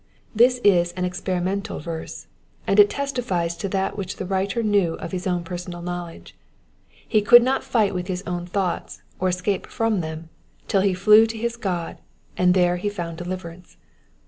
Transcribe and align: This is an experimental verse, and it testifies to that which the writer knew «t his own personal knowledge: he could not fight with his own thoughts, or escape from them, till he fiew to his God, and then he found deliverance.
This 0.33 0.59
is 0.63 0.93
an 0.93 1.05
experimental 1.05 1.79
verse, 1.79 2.25
and 2.65 2.79
it 2.79 2.89
testifies 2.89 3.55
to 3.57 3.69
that 3.69 3.95
which 3.99 4.15
the 4.15 4.25
writer 4.25 4.63
knew 4.63 4.97
«t 4.99 5.07
his 5.09 5.27
own 5.27 5.43
personal 5.43 5.83
knowledge: 5.83 6.35
he 7.07 7.21
could 7.21 7.43
not 7.43 7.63
fight 7.63 7.93
with 7.93 8.07
his 8.07 8.23
own 8.25 8.47
thoughts, 8.47 9.03
or 9.19 9.29
escape 9.29 9.67
from 9.67 10.01
them, 10.01 10.29
till 10.67 10.81
he 10.81 10.93
fiew 10.95 11.27
to 11.29 11.37
his 11.37 11.55
God, 11.55 11.99
and 12.35 12.55
then 12.55 12.79
he 12.79 12.89
found 12.89 13.17
deliverance. 13.19 13.77